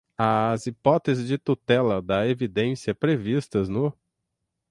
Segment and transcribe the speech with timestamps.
[0.17, 3.93] às hipóteses de tutela da evidência previstas no